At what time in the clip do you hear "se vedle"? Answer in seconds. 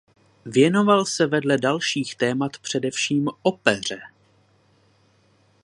1.05-1.57